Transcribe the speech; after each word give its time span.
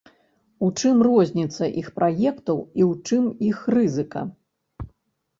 У 0.67 0.67
чым 0.79 1.01
розніца 1.07 1.67
іх 1.81 1.87
праектаў 1.99 2.57
і 2.79 2.85
ў 2.89 3.19
чым 3.19 3.23
іх 3.49 3.59
рызыка? 3.75 4.23